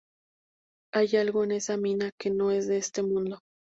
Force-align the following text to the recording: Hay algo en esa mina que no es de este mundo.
Hay 0.91 1.15
algo 1.17 1.43
en 1.43 1.51
esa 1.51 1.77
mina 1.77 2.09
que 2.19 2.31
no 2.31 2.49
es 2.49 2.65
de 2.65 2.77
este 2.77 3.03
mundo. 3.03 3.37